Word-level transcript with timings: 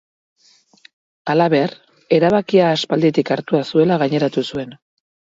Halaber, 1.33 1.75
erabakia 2.17 2.69
aspalditik 2.77 3.29
hartua 3.35 3.61
zuela 3.73 3.99
gaineratu 4.05 4.45
zuen. 4.55 4.73